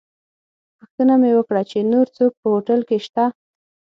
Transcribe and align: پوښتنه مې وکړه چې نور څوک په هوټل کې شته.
پوښتنه 0.77 1.13
مې 1.21 1.31
وکړه 1.35 1.61
چې 1.69 1.89
نور 1.91 2.07
څوک 2.17 2.31
په 2.39 2.47
هوټل 2.53 2.79
کې 2.89 2.97
شته. 3.05 3.25